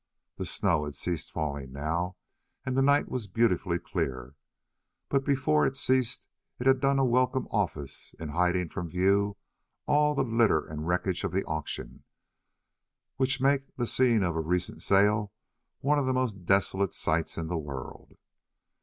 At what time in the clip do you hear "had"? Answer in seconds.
0.85-0.95, 6.65-6.79